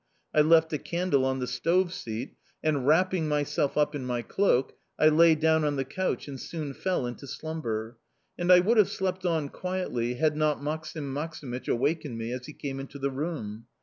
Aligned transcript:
I 0.33 0.41
left 0.41 0.73
a 0.73 0.79
candle 0.79 1.23
on 1.25 1.37
the 1.37 1.45
stove 1.45 1.93
seat, 1.93 2.35
and, 2.63 2.87
wrapping 2.87 3.27
myself 3.27 3.77
up 3.77 3.93
in 3.93 4.03
my 4.03 4.23
cloak, 4.23 4.75
I 4.97 5.09
lay 5.09 5.35
down 5.35 5.63
on 5.63 5.75
the 5.75 5.85
couch 5.85 6.27
and 6.27 6.39
soon 6.41 6.73
fell 6.73 7.05
into 7.05 7.27
slumber; 7.27 7.99
and 8.35 8.51
I 8.51 8.61
would 8.61 8.77
have 8.77 8.89
slept 8.89 9.27
on 9.27 9.49
quietly 9.49 10.15
had 10.15 10.35
not 10.35 10.59
Maksim 10.59 11.13
Maksimych 11.13 11.67
awakened 11.67 12.17
me 12.17 12.31
as 12.31 12.47
he 12.47 12.53
came 12.53 12.79
into 12.79 12.97
the 12.97 13.11
room. 13.11 13.67